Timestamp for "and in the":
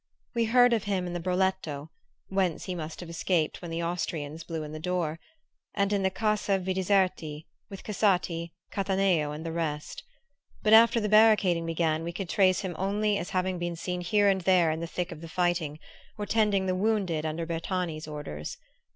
5.75-6.09